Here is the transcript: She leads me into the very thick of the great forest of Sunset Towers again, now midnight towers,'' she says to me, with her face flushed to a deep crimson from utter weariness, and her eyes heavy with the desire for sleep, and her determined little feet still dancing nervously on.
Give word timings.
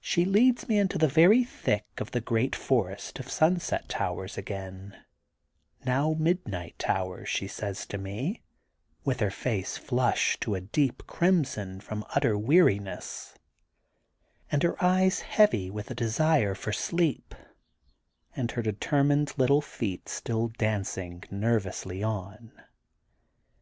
She 0.00 0.24
leads 0.24 0.66
me 0.66 0.78
into 0.78 0.96
the 0.96 1.08
very 1.08 1.44
thick 1.44 1.84
of 1.98 2.12
the 2.12 2.22
great 2.22 2.56
forest 2.56 3.18
of 3.18 3.30
Sunset 3.30 3.86
Towers 3.86 4.38
again, 4.38 4.96
now 5.84 6.16
midnight 6.18 6.78
towers,'' 6.78 7.28
she 7.28 7.46
says 7.46 7.84
to 7.88 7.98
me, 7.98 8.40
with 9.04 9.20
her 9.20 9.30
face 9.30 9.76
flushed 9.76 10.40
to 10.40 10.54
a 10.54 10.62
deep 10.62 11.06
crimson 11.06 11.80
from 11.80 12.06
utter 12.14 12.38
weariness, 12.38 13.34
and 14.50 14.62
her 14.62 14.82
eyes 14.82 15.20
heavy 15.20 15.68
with 15.68 15.88
the 15.88 15.94
desire 15.94 16.54
for 16.54 16.72
sleep, 16.72 17.34
and 18.34 18.52
her 18.52 18.62
determined 18.62 19.34
little 19.36 19.60
feet 19.60 20.08
still 20.08 20.48
dancing 20.48 21.22
nervously 21.30 22.02
on. 22.02 22.52